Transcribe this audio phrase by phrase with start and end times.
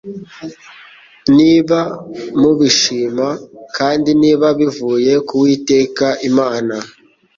[1.37, 1.79] niba
[2.39, 3.27] mubishima
[3.77, 6.75] kandi niba bivuye ku uwiteka imana